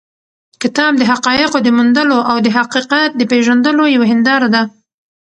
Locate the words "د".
0.97-1.01, 1.63-1.67, 2.45-2.47, 3.15-3.21